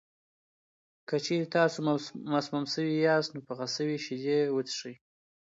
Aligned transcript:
که 1.07 1.15
چېرې 1.25 1.45
تاسو 1.55 1.77
مسموم 2.33 2.65
شوي 2.73 2.95
یاست، 3.07 3.29
نو 3.33 3.39
پخه 3.47 3.67
شوې 3.75 3.97
شیدې 4.05 4.39
وڅښئ. 4.55 4.95